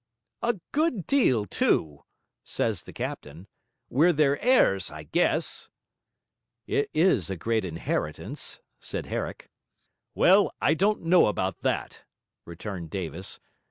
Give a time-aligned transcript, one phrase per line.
[0.41, 2.03] 'A good deal, too,'
[2.43, 3.47] says the captain.
[3.87, 5.69] 'We're their heirs, I guess.'
[6.65, 9.51] 'It is a great inheritance,' said Herrick.
[10.15, 12.01] 'Well, I don't know about that,'
[12.45, 13.39] returned Davis.